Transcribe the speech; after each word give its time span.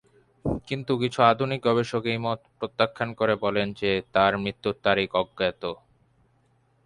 কিন্তু 0.67 0.91
কিছু 1.01 1.19
আধুনিক 1.31 1.59
গবেষক 1.67 2.03
এই 2.05 2.19
মত 2.25 2.39
প্রত্যাখ্যান 2.59 3.09
করে 3.19 3.33
বলেন 3.45 3.67
যে 3.79 3.91
তার 4.15 4.33
মৃত্যুর 4.43 4.75
তারিখ 4.85 5.09
অজ্ঞাত। 5.21 5.63